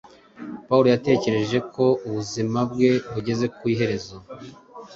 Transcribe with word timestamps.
Pawulo 0.67 0.87
yatekereje 0.95 1.57
ko 1.73 1.85
ubuzima 2.07 2.59
bwe 2.71 2.91
bugeze 3.13 3.45
ku 3.57 3.61
iherezo. 3.73 4.15